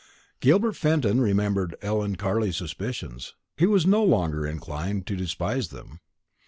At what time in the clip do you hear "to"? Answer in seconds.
5.05-5.15